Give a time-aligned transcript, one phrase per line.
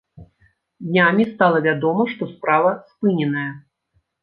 [0.87, 3.49] Днямі стала вядома, што справа спыненая.